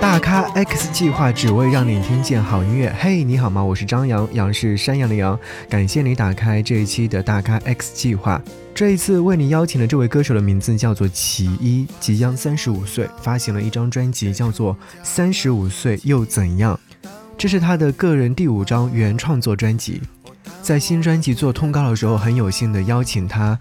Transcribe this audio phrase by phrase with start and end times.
[0.00, 2.94] 大咖 X 计划只为让你听见好音乐。
[3.00, 3.62] 嘿，你好吗？
[3.62, 5.38] 我是张扬，杨是山羊的羊。
[5.68, 8.40] 感谢你打开这一期的大咖 X 计划。
[8.72, 14.72] 这一次为你邀请的这位歌手的名字叫做齐一，即将三十五岁，发行了一张专辑，叫做
[15.02, 16.78] 《三十五岁又怎样》。
[17.36, 20.00] 这是他的个人第五张原创作专辑。
[20.62, 23.58] 在新专辑做通告的时候，很有幸的邀请他。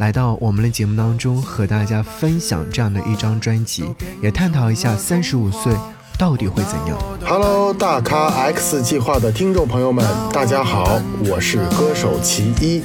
[0.00, 3.84] 来到我们的节目当中，和大家分享这样的一张专辑，
[4.22, 5.70] 也探讨一下三十五岁
[6.18, 6.98] 到底会怎样。
[7.22, 12.82] Hello，大咖 X 计划的听众朋友们，大家好，我是歌手齐一。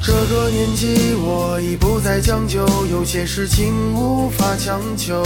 [0.00, 5.20] 这个年纪我已不再将就，有些事情无法强求，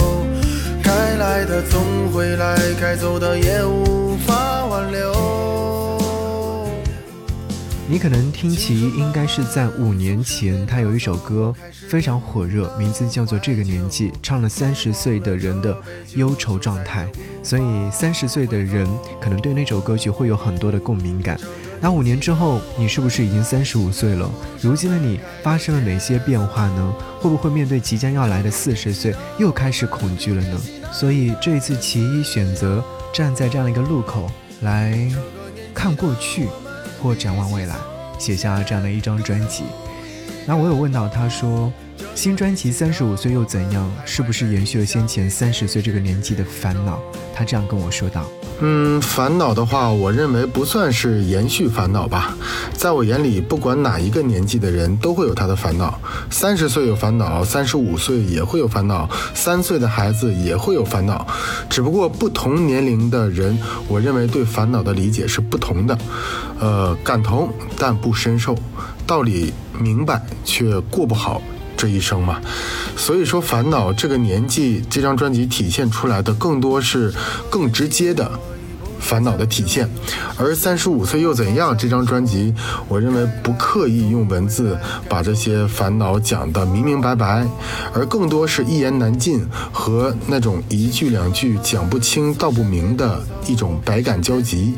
[0.81, 5.56] 该来的总会来，该走的也无法挽留。
[7.89, 11.55] 你可能听其应该是在五年前，他有一首歌
[11.87, 15.75] 非常火热，名字叫做《这个年纪》，唱了三十岁的人的
[16.15, 17.07] 忧愁状态，
[17.41, 18.85] 所以三十岁的人
[19.21, 21.39] 可能对那首歌曲会有很多的共鸣感。
[21.79, 24.29] 那五年之后，你是不是已经三十五岁了？
[24.59, 26.93] 如今的你发生了哪些变化呢？
[27.21, 30.59] 会不会面对即将要来的四十岁又开始恐惧了呢？
[30.91, 35.09] 所以这一次，其一选择站在这样的一个路口来
[35.73, 36.49] 看过去。
[37.01, 37.75] 或展望未来，
[38.19, 39.63] 写下这样的一张专辑。
[40.45, 41.71] 那我有问到他说，
[42.17, 43.87] 新专辑三十五岁又怎样？
[44.03, 46.99] 是不是延续了先前三十岁这个年纪的烦恼？
[47.31, 48.25] 他这样跟我说道。
[48.59, 52.35] 嗯，烦恼的话，我认为不算是延续烦恼吧。
[52.73, 56.01] 在我眼里，不管哪一个年纪的人都会有他的烦恼。
[56.31, 61.27] 三十岁有烦恼，三十五岁也会有烦恼，三岁的孩子也会有烦恼。
[61.69, 63.55] 只不过不同年龄的人，
[63.87, 65.95] 我认为对烦恼的理解是不同的。
[66.59, 68.57] 呃，感同但不深受，
[69.05, 71.39] 道理明白却过不好。
[71.77, 72.41] 这一生嘛，
[72.97, 77.13] 所以说烦恼这个年纪，这张专辑体现出来的更多是
[77.49, 78.29] 更直接的。
[79.07, 79.89] 烦恼的体现，
[80.37, 81.75] 而三十五岁又怎样？
[81.77, 82.53] 这张专辑，
[82.89, 87.47] 我认为不刻意用文字把这些烦恼讲得明明白白，
[87.93, 94.75] 而更多是一言难尽和那种一句两句讲不清道不明的一种百感交集。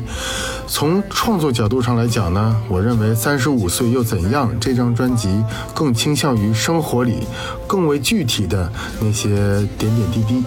[0.68, 4.48] 从创作角度上来讲呢，我认为三十五岁又怎样？
[4.60, 5.28] 这张专辑
[5.74, 7.26] 更倾向于生活里
[7.66, 8.70] 更为具体的
[9.00, 9.28] 那些
[9.76, 10.44] 点点滴滴。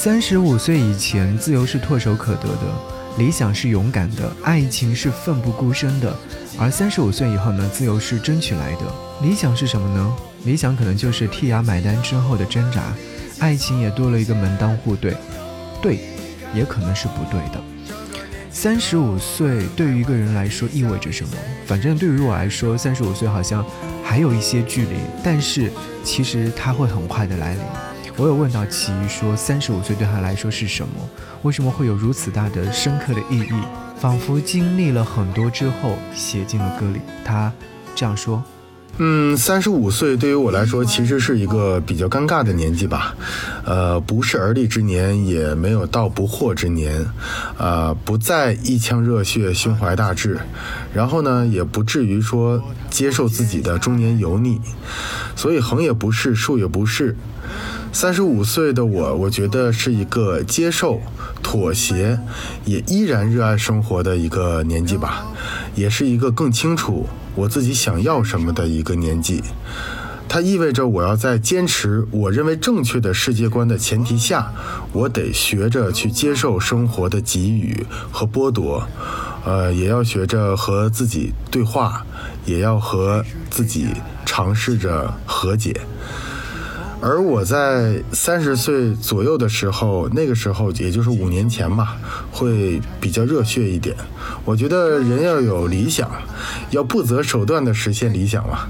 [0.00, 6.12] 三十五岁以前，自由是唾手可得的，理想是勇敢的，爱情是奋不顾身的；
[6.56, 8.82] 而三十五岁以后呢，自由是争取来的。
[9.20, 10.16] 理想是什么呢？
[10.44, 12.94] 理想可能就是替牙买单之后的挣扎，
[13.40, 15.16] 爱情也多了一个门当户对，
[15.82, 15.98] 对，
[16.54, 17.60] 也可能是不对的。
[18.52, 21.30] 三十五岁对于一个人来说意味着什么？
[21.66, 23.66] 反正对于我来说，三十五岁好像
[24.04, 24.94] 还有一些距离，
[25.24, 25.72] 但是
[26.04, 27.62] 其实它会很快的来临。
[28.18, 31.08] 我有问到齐豫说，三十五岁对他来说是什么？
[31.42, 33.62] 为什么会有如此大的、深刻的意义？
[33.96, 37.00] 仿佛经历了很多之后，写进了歌里。
[37.24, 37.52] 他
[37.94, 38.42] 这样说
[38.98, 43.14] ：“嗯，三十五岁对于我来说，其实是一个比较尴尬的年纪吧。
[43.64, 47.06] 呃，不是而立之年，也没有到不惑之年。
[47.56, 50.40] 呃，不再一腔热血、胸怀大志，
[50.92, 54.60] 然后呢，也不至于说接受自己的中年油腻。
[55.36, 57.14] 所以，横也不是，竖也不是。”
[57.92, 61.00] 三十五岁的我，我觉得是一个接受、
[61.42, 62.18] 妥协，
[62.64, 65.26] 也依然热爱生活的一个年纪吧，
[65.74, 69.42] 也是一个更清楚我自己想要什么的一个年纪。
[70.28, 74.52] 它意味着我要在坚持我认为正确的世界观的前提下，
[74.92, 78.86] 我得学着去接受生活的给予和剥夺，
[79.44, 82.04] 呃，也要学着和自己对话，
[82.44, 83.88] 也要和自己
[84.26, 85.80] 尝试着和解。
[87.00, 91.94] 而我在三十岁左右的时候，那个时候也就是五年前嘛，
[92.30, 93.94] 会比较热血一点。
[94.44, 96.10] 我觉得人要有理想，
[96.70, 98.68] 要不择手段的实现理想嘛，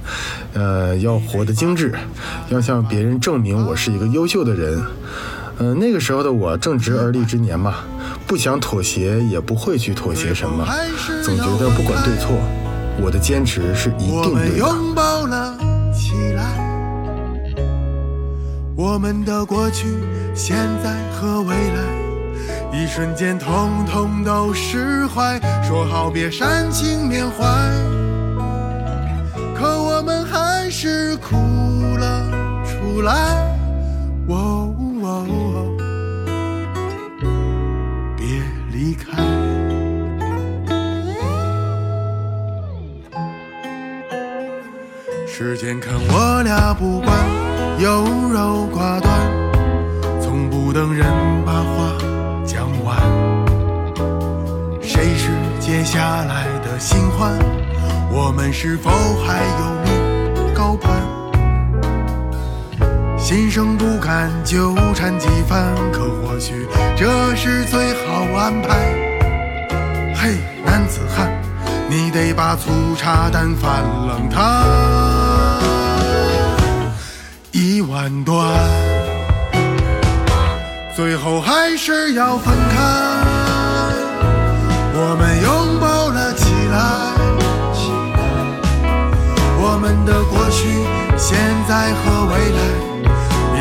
[0.52, 1.94] 呃，要活得精致，
[2.50, 4.82] 要向别人证明我是一个优秀的人。
[5.60, 7.76] 嗯，那个时候的我正值而立之年嘛，
[8.26, 10.64] 不想妥协，也不会去妥协什么，
[11.25, 12.38] 总觉得不管对错，
[13.00, 15.38] 我的坚持是一定对的。
[18.78, 19.98] 我们的过去、
[20.36, 21.82] 现在和未来，
[22.72, 25.36] 一瞬间统统都释怀。
[25.64, 27.44] 说好别煽情缅怀，
[29.52, 31.34] 可我们还是哭
[31.98, 32.30] 了
[32.64, 33.12] 出来。
[34.28, 34.72] 哦
[35.02, 35.76] 哦哦，
[38.16, 38.40] 别
[38.70, 39.20] 离开。
[45.26, 47.12] 时间看我俩不惯，
[47.78, 48.02] 优
[48.32, 49.14] 柔寡断，
[50.20, 51.06] 从不等人
[51.46, 51.96] 把话
[52.44, 52.96] 讲完。
[54.82, 55.30] 谁是
[55.60, 57.32] 接下来的新欢？
[58.10, 58.90] 我们是否
[59.25, 60.90] 还有命高攀？
[63.16, 66.66] 心生不甘，纠缠几番，可或许
[66.96, 68.75] 这是最好安排。
[70.16, 70.34] 嘿，
[70.66, 71.30] 男子汉，
[71.88, 75.27] 你得把粗茶淡饭冷汤
[77.78, 78.34] 一碗端，
[80.96, 82.76] 最后还是要分开。
[84.94, 87.14] 我们拥抱了起来，
[89.62, 90.66] 我们的过去、
[91.16, 91.38] 现
[91.69, 92.60] 在和未来，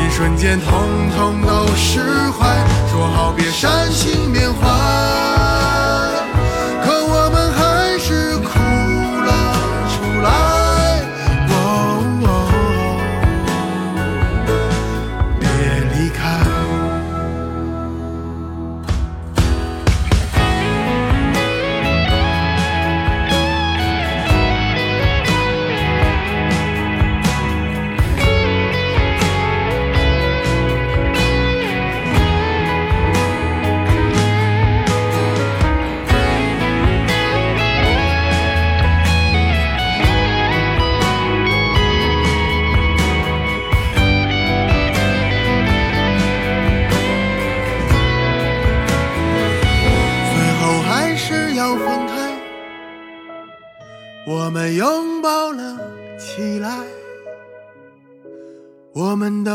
[0.02, 0.68] 一瞬间统
[1.16, 2.00] 统都释
[2.32, 2.44] 怀。
[2.90, 4.66] 说好别煽情缅怀，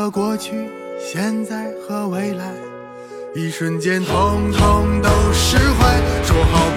[0.10, 0.70] 过去、
[1.00, 2.54] 现在和未来，
[3.34, 6.02] 一瞬间通通都释怀。
[6.24, 6.70] 说好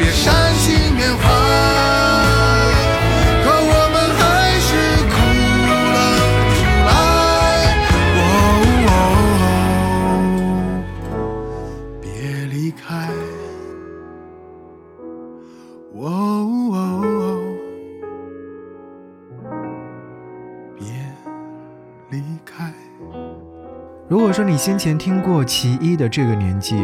[24.36, 26.76] 说你先前听过其一的这个年纪，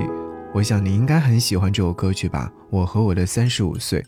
[0.55, 2.51] 我想你应该很喜欢这首歌曲吧？
[2.71, 4.07] 我和我的三十五岁。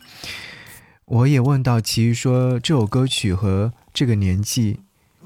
[1.05, 4.79] 我也问到其一说，这首歌曲和这个年纪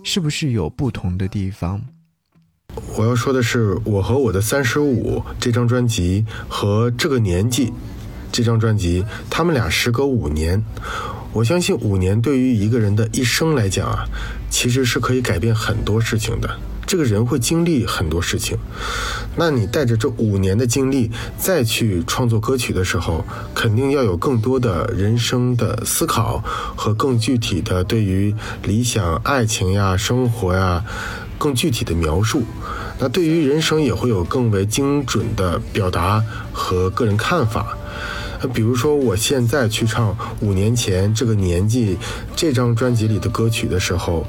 [0.04, 1.84] 是不是有不同的地方？
[2.98, 7.72] 我要说的是，我和我的三十五这张专辑和这个年纪
[8.34, 10.62] 这张专辑，他们俩时隔五年。
[11.32, 14.04] 我相信五年对于一个人的一生来讲啊，
[14.50, 16.60] 其实是可以改变很多事情的。
[16.90, 18.58] 这个人会经历很多事情，
[19.36, 26.44] 那你带着这五年的经历再去创作歌曲的时候，肯定要有更多的人生的思考
[26.76, 28.34] 和更具体的对于
[28.64, 30.84] 理想、爱情呀、生活呀
[31.38, 32.42] 更具体的描述。
[32.98, 37.78] 那对于人生也会有更为精准的表达和个人看法。
[38.42, 42.00] 那比如说，我现在去唱五年前这个年纪
[42.36, 44.26] 这张专辑里的歌曲的时候，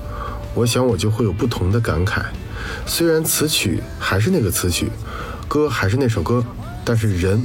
[0.52, 2.20] 我想我就会有不同的感慨。
[2.86, 4.90] 虽然词曲还是那个词曲，
[5.48, 6.44] 歌还是那首歌，
[6.84, 7.40] 但是人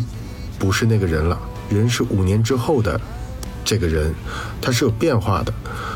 [0.57, 1.39] 不是那个人了，
[1.69, 2.99] 人是五年之后的
[3.63, 4.13] 这个人，
[4.61, 5.53] 他是有变化的，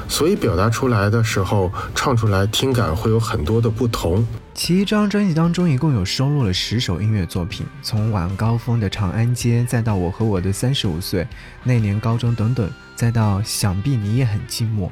[0.08, 4.26] 所以表达出来的时候，唱出来听感会有很多的不同。
[4.56, 11.26] 其一张专辑当中一共有收录了十首音乐作品，从晚高峰的《长安街》，再到我和我的三十五岁，
[11.64, 14.90] 那年高中等等，再到想必你也很寂寞。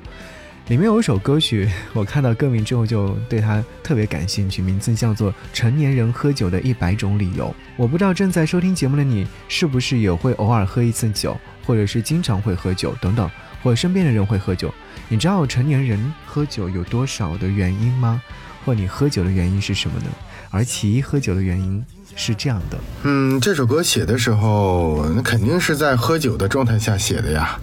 [0.67, 7.45] 里面有一首歌曲， 我看到歌名之后就对它特别感兴趣，名字叫做《成年人喝酒的一百种理由》。
[7.77, 13.29] 我不知道正在收听节目的你是不是也会偶尔喝一次酒，或者是经常会喝酒等等，
[13.63, 14.73] 或者身边的人会喝酒。
[15.07, 18.21] 你知道成年人喝酒有多少的原因吗？
[18.65, 20.07] 或你喝酒的原因是什么呢？
[20.49, 21.81] 而其一喝酒的原因
[22.13, 27.57] 是这样的，嗯，这首歌写的时候，那肯定是在喝酒的状态下写的呀。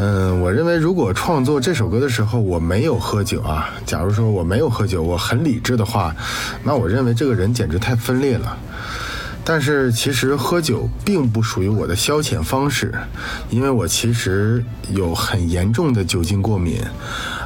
[0.00, 6.14] 嗯，我认为如果创作这首歌的时候我没有喝酒啊，假如说我没有喝酒，我很理智的话，
[6.62, 8.56] 那我认为这个人简直太分裂了。
[9.42, 12.94] 但是其实喝酒并不属于我的消遣方式，
[13.50, 16.80] 因为我其实有很严重的酒精过敏，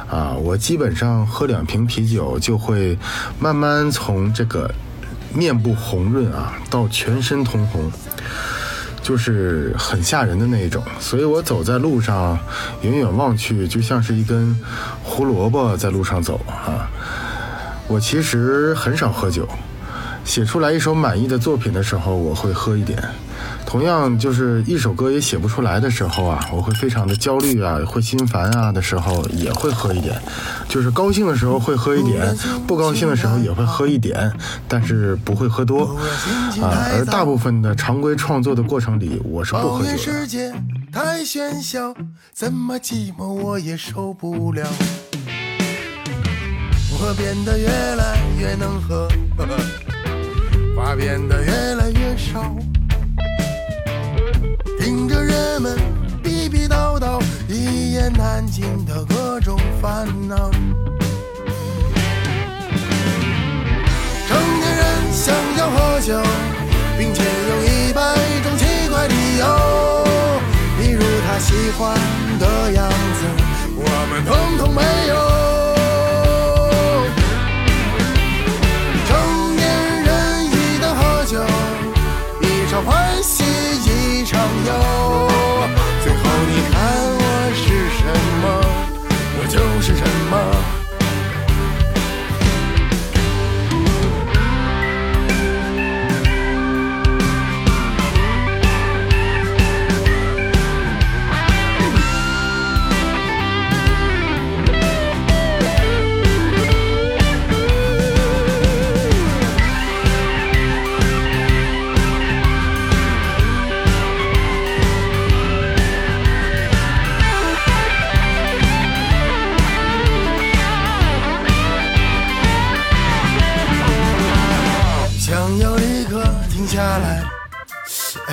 [0.07, 2.95] 啊，我基本上喝两瓶啤酒就会
[3.39, 4.69] 慢慢从这个
[5.33, 7.91] 面部红润啊到全身通红。
[9.03, 12.39] 就是很吓人的那一种，所以我走在路上，
[12.81, 14.57] 远远望去就像是一根
[15.03, 16.89] 胡萝卜在路上走啊。
[17.87, 19.47] 我其实很少喝酒，
[20.23, 22.97] 写出来一首满意的作品的时候，我会喝一点。
[23.65, 30.21] 同样，就是一首歌也写不出来的时候啊，我会非常的焦虑啊，会心烦啊的时候，也会喝一点。
[30.69, 32.35] 就是高兴的时候会喝一点，
[32.67, 34.31] 不高兴的时候也会喝一点，
[34.67, 35.97] 但是不会喝多
[36.61, 36.87] 啊。
[36.91, 39.97] 而大部分的常规创作的过程里，我是不喝酒的。
[39.97, 40.53] 世界
[40.91, 41.95] 太喧嚣，
[42.31, 44.67] 怎么寂寞我也受不了。
[46.99, 49.09] 我变得越来越能喝，
[50.77, 52.55] 话变得越来越少。
[54.83, 55.77] 听着人们
[56.21, 60.51] 逼逼叨叨，一言难尽的各种烦恼。
[64.27, 66.21] 成年人想要喝酒，
[66.97, 68.13] 并且有一百
[68.43, 70.03] 种奇怪理由，
[70.77, 71.97] 比如他喜欢
[72.37, 73.23] 的样子，
[73.77, 75.52] 我们统统没有。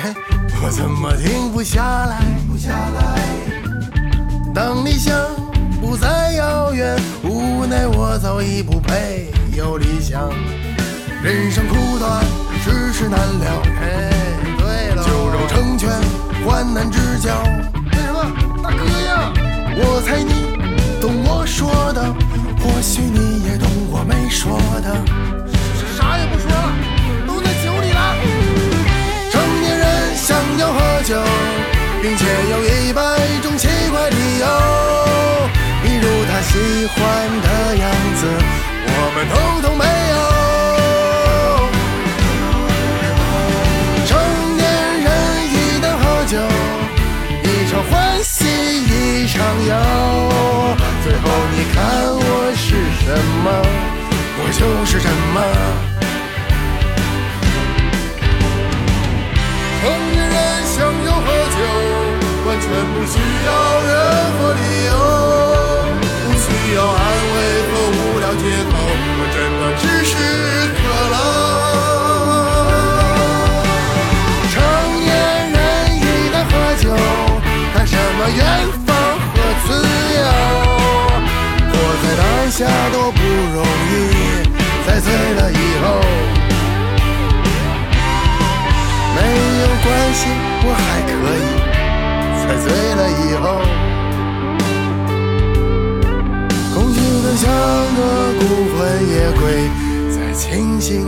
[0.03, 0.15] 哎，
[0.63, 2.21] 我怎么停不下来？
[2.49, 3.19] 不下来。
[4.51, 5.15] 当理想
[5.79, 10.27] 不再遥远，无奈我早已不配有理想。
[11.21, 12.23] 人生苦短，
[12.63, 13.51] 世事难料。
[13.79, 14.11] 哎，
[14.57, 15.91] 对了，酒肉成全，
[16.43, 17.43] 患难之交。
[17.91, 18.25] 干什么，
[18.63, 19.31] 大哥呀？
[19.75, 20.57] 我猜你
[20.99, 22.11] 懂我说的，
[22.59, 24.97] 或许你也懂我没说的。
[25.95, 26.73] 啥也不说了，
[30.31, 31.21] 想要喝酒，
[32.01, 33.01] 并且有一百
[33.43, 34.45] 种奇怪理由，
[35.83, 36.95] 比如他喜欢
[37.43, 37.83] 的样
[38.15, 38.21] 子，
[38.87, 40.15] 我们通通没有。
[44.07, 44.09] 成
[44.55, 44.63] 年
[45.03, 45.07] 人
[45.51, 46.33] 一旦喝酒，
[47.43, 47.91] 一场欢
[48.23, 48.39] 喜
[48.85, 49.35] 一场
[49.67, 49.69] 忧，
[51.03, 51.75] 最后你看
[52.07, 52.23] 我
[52.55, 52.65] 是
[53.03, 53.05] 什
[53.43, 53.45] 么，
[54.39, 55.90] 我就是什么。
[62.71, 63.51] 全不需要
[63.83, 63.91] 任
[64.31, 64.91] 何理由，
[66.23, 67.37] 不需要安慰
[67.67, 68.73] 和无聊借口，
[69.19, 70.11] 我真的只是
[70.77, 70.79] 渴
[71.11, 71.13] 了。
[74.53, 74.55] 成
[75.03, 75.11] 年
[75.51, 75.55] 人
[75.99, 75.99] 一
[76.31, 76.83] 旦喝酒，
[77.73, 78.39] 谈什么远
[78.87, 78.89] 方
[79.33, 79.35] 和
[79.67, 79.67] 自
[80.15, 80.23] 由，
[81.73, 82.57] 活在当下
[82.93, 83.19] 多不
[83.53, 83.59] 容
[83.91, 83.93] 易，
[84.87, 85.85] 在醉了以后。
[89.13, 89.19] 没
[89.59, 90.21] 有关系，
[90.63, 91.60] 我还可以。
[92.51, 93.61] 喝醉了以后，
[96.73, 97.49] 空虚的像
[97.95, 98.01] 个
[98.39, 98.43] 孤
[98.75, 98.77] 魂
[99.07, 99.41] 野鬼，
[100.09, 100.99] 在清醒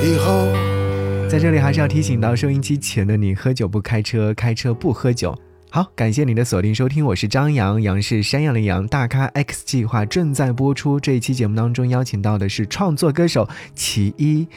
[0.00, 0.46] 以后。
[1.28, 5.36] 在这里还是要提醒到收音机前的你：喝酒不开车，开车不喝酒。
[5.70, 10.98] 好，感谢您的锁定收听，我是张扬，杨是山羊的羊，大咖 X 计划正在播出。
[10.98, 14.48] 这一期节目当中邀请到的是创作歌手其一，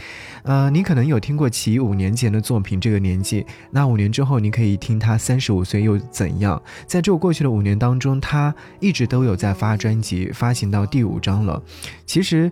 [0.43, 6.61] 呃，你可能有听过其五年前的作品，这个年纪，那五年之后你可以听他三十五岁又怎样？
[6.87, 11.61] 在这过去的五年当中，他一直都有在发专辑，发行到第五张了。
[12.05, 12.49] 其实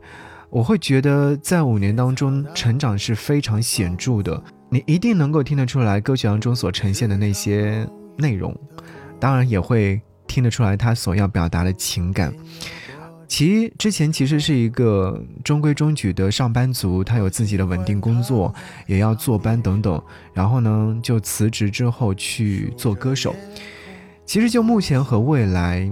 [0.50, 7.88] 我会觉得，在五年当中成长是非常显著的，你一定能够听得出来歌曲当中所呈现的那些。
[8.19, 8.55] 内容，
[9.19, 12.33] 当然也会听得出来他所要表达的情感。
[13.27, 18.51] 其之前其实是一个中规中矩的上班族，他有自己的稳定工作，
[18.88, 20.01] 也要坐班等等。
[20.33, 23.35] 然后呢，就辞职之后去做歌手。
[24.25, 25.88] 其实就目前和未来，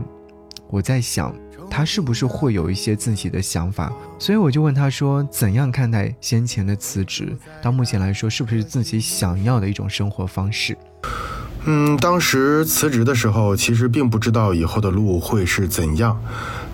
[0.70, 1.32] 我在想
[1.70, 3.94] 他是不是会有一些自己的想法。
[4.18, 7.38] 所以我就问他说，怎样看待先前的辞职？
[7.62, 10.76] 到目前来说，是不是自己想要的一种生活方式？
[11.70, 16.18] 嗯，当时辞职的时候，其实并不知道以后的路会是怎样，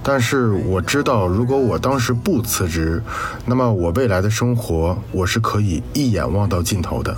[0.03, 3.01] 但是我知道，如果我当时不辞职，
[3.43, 7.17] 那么我未来的生活我是可以一眼望到尽头的。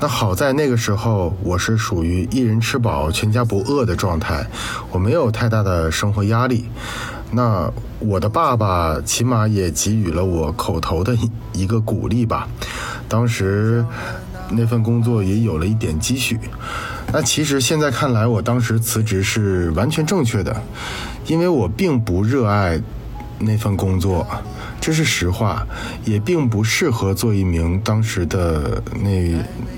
[0.00, 4.44] 那好在那个时候，我是属于一人吃饱全家不饿的状态，
[4.90, 6.64] 我没有太大的生活压力。
[7.30, 11.16] 那我的爸爸起码也给予了我口头的
[11.52, 12.48] 一个鼓励吧。
[13.08, 13.84] 当时
[14.52, 16.38] 那份工作也有了一点积蓄。
[17.12, 20.62] 那其实现在看来，我当时辞职是完全正确的，
[21.26, 22.80] 因为我并不热爱
[23.38, 24.26] 那份工作，
[24.80, 25.66] 这是实话，
[26.04, 29.34] 也并不适合做一名当时的那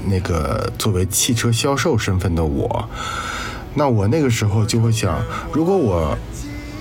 [0.06, 2.88] 那个作为汽车销售身份的我。
[3.74, 5.18] 那我那个时候就会想，
[5.54, 6.14] 如果我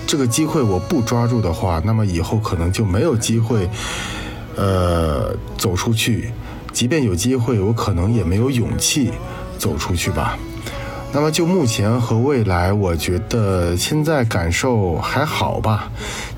[0.06, 3.66] 这个机会我不抓住的话，那么以后可能就没有机会，
[4.56, 6.30] 呃，走出去。
[6.72, 9.12] 即便有机会，我可能也没有勇气。
[9.58, 10.36] 走出去吧。
[11.12, 15.88] 那么就目前和未来，我觉得现在感受还好吧。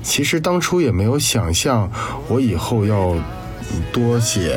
[0.03, 1.89] 其实当初也没有想象
[2.27, 3.15] 我以后要
[3.91, 4.55] 多写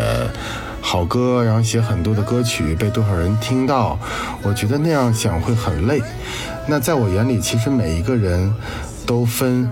[0.82, 3.98] 好歌，然后写很多的歌曲被多少人听到。
[4.42, 6.02] 我觉得那样想会很累。
[6.66, 8.52] 那在我眼里，其实每一个人
[9.06, 9.66] 都分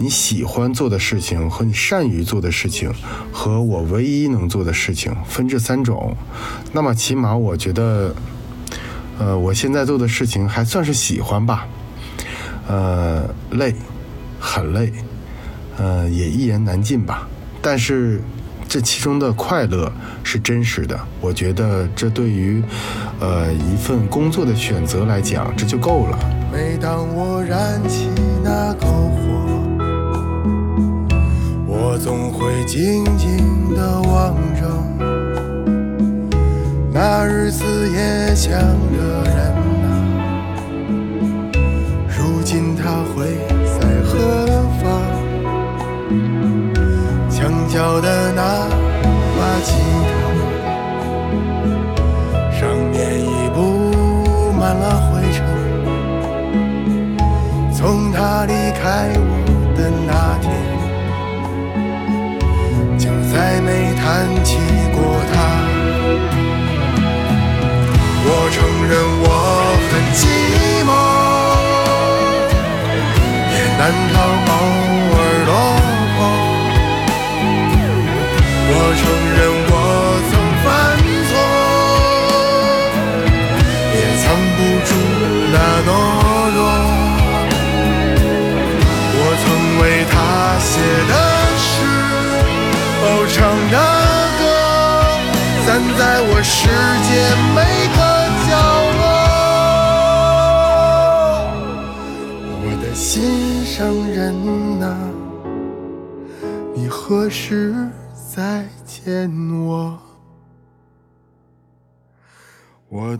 [0.00, 2.90] 你喜欢做的事情和你善于做的事情，
[3.30, 6.16] 和我唯一能做的事情，分这三种。
[6.72, 8.14] 那么起码我觉得。
[9.22, 11.66] 呃，我现在做的事情还算是喜欢吧，
[12.66, 13.74] 呃，累，
[14.40, 14.90] 很累，
[15.76, 17.28] 呃，也一言难尽吧。
[17.60, 18.22] 但是
[18.66, 19.92] 这其中的快乐
[20.24, 22.62] 是真实的，我觉得这对于
[23.20, 26.18] 呃一份工作的选择来讲，这就够了。
[26.50, 28.08] 每当我燃起
[32.02, 34.62] 总会静静地望着。
[36.92, 39.36] 那日子也像热人
[39.82, 39.86] 呐，
[42.08, 43.36] 如今他会
[43.78, 44.08] 在何
[44.80, 44.82] 方？
[47.28, 48.40] 墙角的那
[49.36, 49.74] 把吉
[50.08, 50.10] 他，
[52.50, 53.58] 上面已布
[54.58, 55.38] 满了灰尘。
[57.72, 59.20] 从他离开我
[59.76, 60.10] 的那
[64.02, 64.04] 谈
[64.44, 64.56] 起
[64.92, 64.98] 过
[65.30, 65.34] 他。
[68.22, 68.58] 我承
[68.88, 69.26] 认我
[69.90, 70.20] 很寂
[70.88, 70.90] 寞，
[73.52, 73.80] 也难
[74.12, 74.14] 逃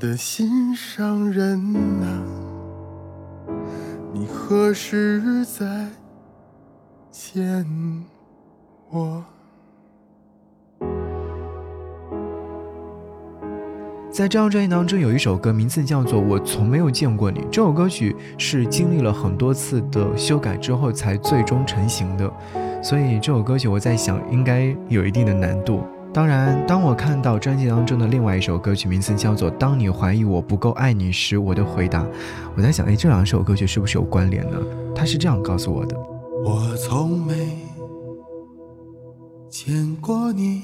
[0.00, 1.60] 的心上人
[2.00, 2.06] 呐，
[4.14, 5.86] 你何时再
[7.10, 7.66] 见
[8.88, 9.22] 我？
[14.10, 17.40] 在这张专辑当中，有一首歌名字叫做《我从没有见过你》。
[17.50, 22.32] 这首歌曲是经历了很多次的修改之后才最终成型的，
[22.82, 25.84] 所以这首歌曲我在想应该有一定的难度。
[26.12, 32.04] 当然，当我看到专辑当中的另外一首歌曲名字叫做《当你怀疑我不够爱你时》，我的回答，
[32.56, 34.56] 我在想，哎，这两首歌曲是不是有关联呢？
[34.94, 35.96] 他是这样告诉我的：
[36.44, 37.58] 我从没
[39.48, 40.62] 见过你。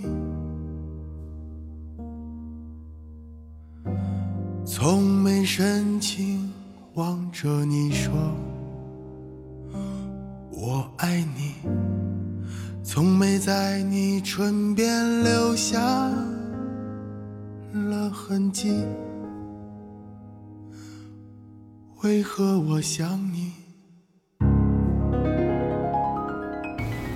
[4.65, 6.53] 从没深情
[6.95, 8.13] 望着你说
[10.51, 11.55] 我爱你，
[12.89, 15.81] 从没在你唇边留下
[17.73, 18.87] 了痕迹。
[22.05, 23.51] 为何我想你？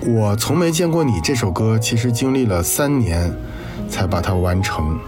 [0.05, 3.33] 我从没见过你这首歌，其实经历了三年
[3.87, 4.99] 才把它完成。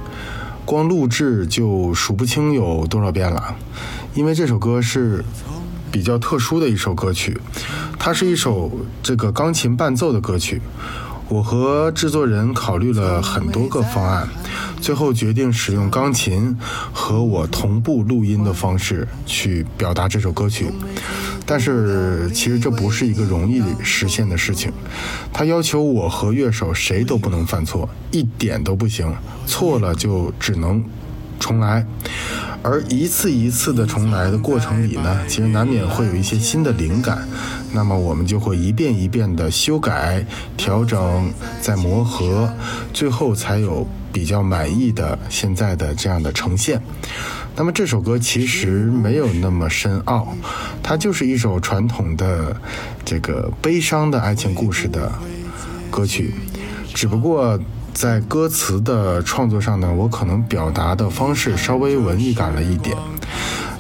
[0.64, 3.54] 光录制就数不清有多少遍了，
[4.14, 5.22] 因为这首歌是
[5.94, 7.40] 比较特殊的一首歌曲，
[8.00, 8.72] 它是一首
[9.04, 10.60] 这个钢琴伴奏的歌曲。
[11.30, 14.28] 我和制作人考虑了很多个方案，
[14.82, 16.58] 最后决定使用钢琴
[16.92, 20.66] 和我同步录音的方式去表达这首歌曲。
[21.46, 24.72] 但是其实这不是一个容易实现的事情，
[25.32, 29.14] 它要求我和乐手谁都不能犯错，一点都不行，
[29.46, 30.84] 错了就只能
[31.44, 31.86] 重来。
[32.62, 37.28] 而一次一次的重来的过程里呢，其实难免会有一些新的灵感，
[37.74, 40.26] 那么我们就会一遍一遍的修改、
[40.56, 41.30] 调整、
[41.60, 42.50] 再磨合，
[42.94, 46.82] 最后才有比较满意的现在的这样的呈现。
[47.58, 50.34] 那么这首歌其实没有那么深奥，
[50.82, 52.56] 它就是一首传统的
[53.04, 55.12] 这个悲伤的爱情故事的
[55.92, 56.34] 歌曲，
[56.94, 57.60] 只不过
[57.94, 62.98] 在歌词的创作上呢，我可能表达的方式稍微文艺感了一点。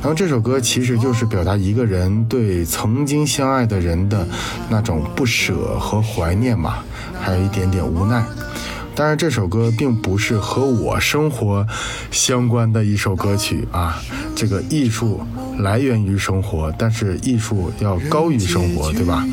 [0.01, 4.27] 然后这首歌其实就是表达一个人对曾经相爱的人的
[4.69, 6.83] 那种不舍和怀念嘛，
[7.21, 8.23] 还有一点点无奈。
[8.95, 11.65] 当然，这首歌并不是和我生活
[12.11, 13.99] 相关的一首歌曲啊。
[14.35, 15.21] 这个艺术
[15.57, 19.25] 来源于生活，但是艺术要高于生活，对吧？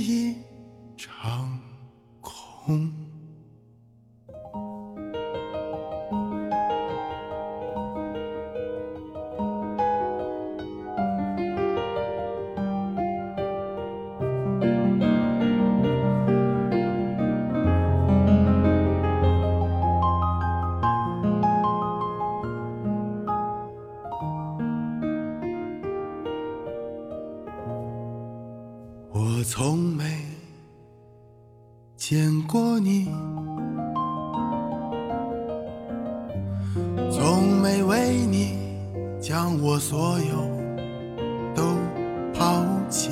[32.50, 33.06] 过你，
[37.08, 38.58] 从没为你
[39.20, 40.34] 将我所有
[41.54, 41.62] 都
[42.34, 43.10] 抛弃，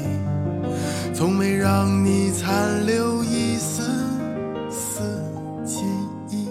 [1.15, 3.85] 从没让你残留一丝
[4.69, 5.23] 丝
[5.65, 5.85] 记
[6.29, 6.49] 忆。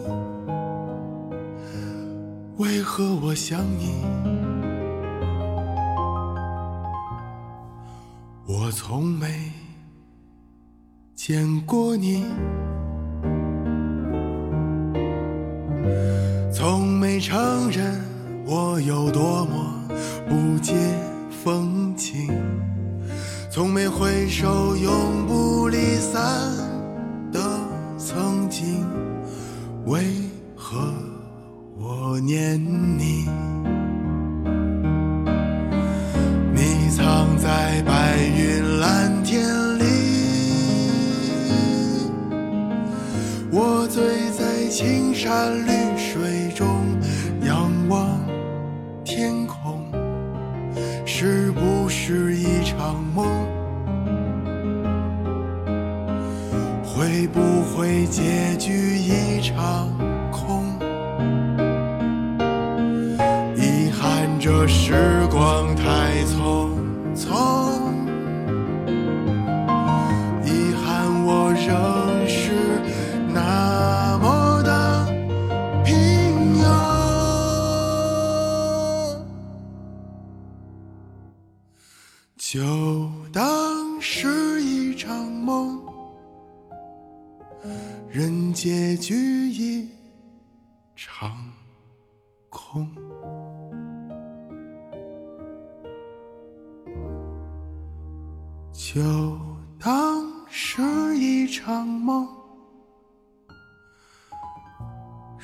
[2.55, 4.01] 为何我想你？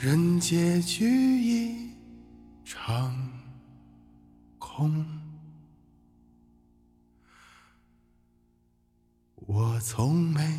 [0.04, 1.06] 人结局
[1.42, 1.90] 一
[2.66, 3.16] 场
[4.60, 5.06] 空。
[9.48, 10.53] 我从没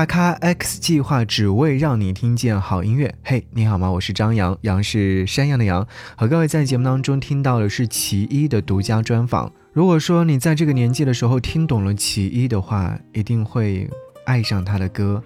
[0.00, 3.14] 大咖 X 计划只为让你听见好音乐。
[3.22, 3.90] 嘿，你好吗？
[3.90, 5.86] 我是张扬，杨是山羊的羊。
[6.16, 9.52] 和各位在节目当中听到的是其一的独家专访。
[9.74, 13.90] 如果说你在这个年纪的时候听懂了其一的话，一定会
[14.24, 15.22] 爱上他的歌。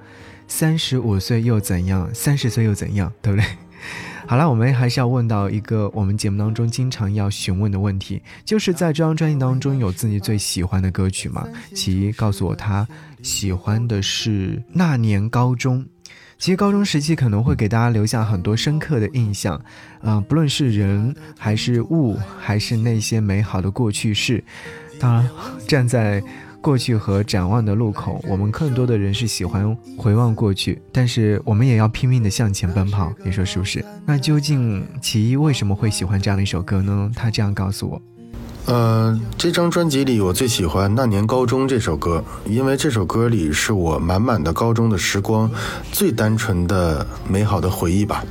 [0.48, 2.12] 三十五岁又怎样？
[2.12, 3.12] 三十岁又怎样？
[3.22, 3.46] 对不对？
[4.26, 11.46] 好了，我们还是要问到一个我们节目当中经常要询问的问题，就是在这张专辑当中有自己最喜欢的歌曲吗？
[11.74, 12.88] 其一告诉我，他
[13.22, 15.82] 喜欢的是《那年高中》。
[16.36, 19.60] 其实高中时期可能会给大家留下很多深刻的印象，
[20.02, 24.42] 嗯、呃，不论是人还是物，还是那些美好的过去式。
[24.98, 25.30] 当然，
[25.68, 26.22] 站在
[26.64, 33.84] 过去和展望的路口，我们更多的人是喜欢回望过去，但是我们也要拼命的向前奔跑，你说是不是？
[34.06, 37.10] 那究竟其一为什么会喜欢这样的一首歌呢？
[37.14, 38.00] 他这样告诉我。
[38.66, 45.50] 呃，这张专辑里我最喜欢《那年高中》这首歌，因为这首歌里是我满满的高中的时光，
[45.92, 48.24] 最单纯的美好的回忆吧。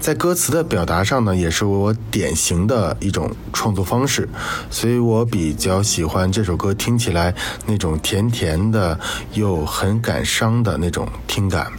[0.00, 4.28] 在歌词的表达上呢，也是我典型的一种创作方式，
[4.68, 7.32] 所以我比较喜欢这首歌听起来
[7.66, 8.98] 那种甜甜的
[9.34, 11.70] 又很感伤的那种听感。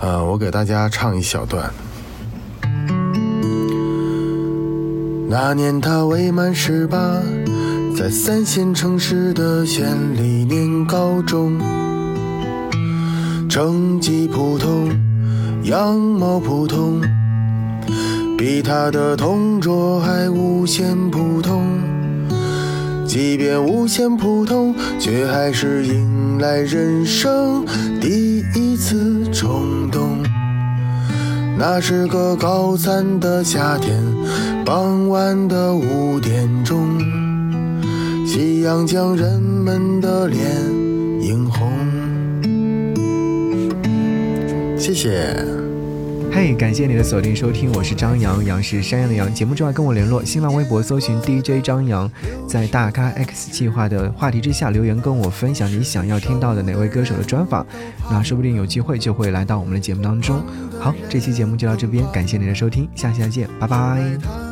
[0.00, 1.70] 呃，我给大家唱一小段。
[5.32, 7.22] 那年他未满十八，
[7.96, 11.56] 在三线城市的县里念高中，
[13.48, 14.88] 成绩普通，
[15.62, 17.00] 样貌普通，
[18.36, 21.62] 比他的同桌还无限普通。
[23.06, 27.64] 即便无限普通，却还是迎来人生
[28.00, 30.24] 第一次冲动。
[31.62, 34.02] 那是个高三的夏天，
[34.64, 36.98] 傍晚的五点钟，
[38.26, 40.40] 夕阳将人们的脸
[41.20, 41.70] 映红。
[44.78, 45.59] 谢谢。
[46.32, 49.32] 嘿，感谢你的锁定收听，我是张扬，杨是山羊的羊。
[49.34, 52.10] 节目之外跟我联络，新浪微博搜寻 DJ 张扬，
[52.48, 57.66] 在大咖 X 计划的话题之下留言，跟我分享你想要听到的哪位歌手的专访，
[58.10, 60.40] 那说不定有机会就会来到我们的节目当中。
[60.78, 64.49] 好，这期节目就到这边，感谢你的收听，下期再见，拜拜。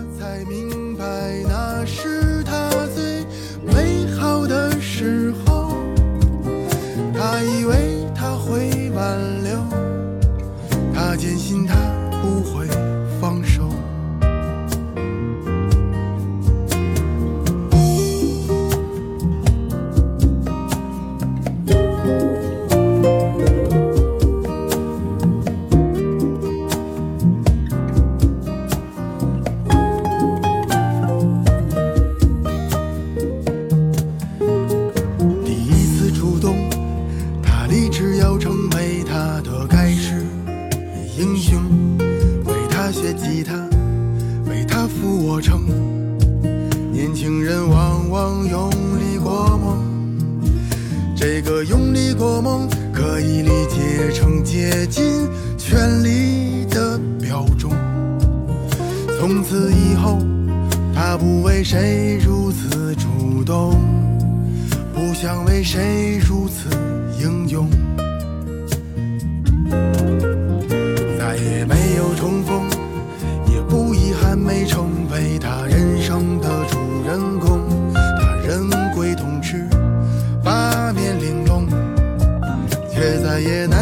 [83.40, 83.77] 也难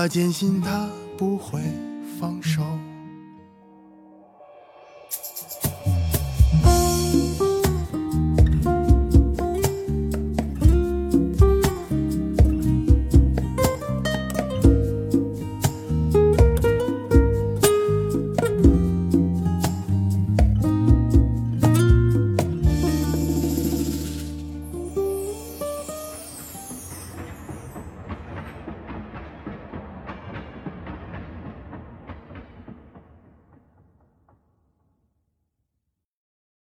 [0.00, 1.60] 他坚信他不会
[2.18, 2.62] 放手。